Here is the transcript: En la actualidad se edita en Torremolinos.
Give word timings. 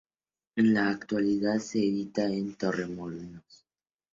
En 0.55 0.73
la 0.73 0.89
actualidad 0.89 1.59
se 1.59 1.77
edita 1.77 2.25
en 2.25 2.55
Torremolinos. 2.55 3.67